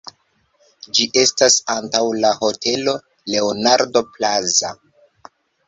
[0.97, 2.97] Ĝi estas antaŭ la Hotelo
[3.37, 4.75] Leonardo Plaza.